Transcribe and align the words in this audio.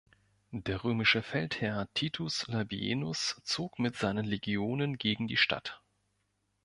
Der 0.49 0.83
römische 0.83 1.21
Feldherr 1.21 1.87
Titus 1.93 2.47
Labienus 2.47 3.39
zog 3.43 3.77
mit 3.77 3.95
seinen 3.95 4.25
Legionen 4.25 4.97
gegen 4.97 5.27
die 5.27 5.37
Stadt. 5.37 5.79